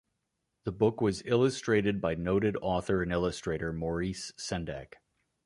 [0.63, 4.95] The book was illustrated by noted author and illustrator Maurice Sendak.